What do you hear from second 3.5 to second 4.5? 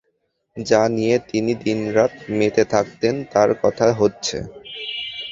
কথা হচ্ছে।